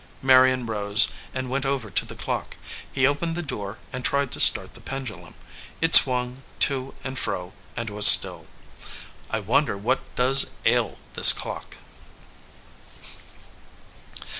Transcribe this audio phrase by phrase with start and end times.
[0.23, 2.57] Marion rose and went over to the clock.
[2.91, 5.35] He opened the door and tried to start the pendulum.
[5.79, 8.47] It swung to and fro, and was still.
[9.29, 11.75] "I wonder what does ail this clock."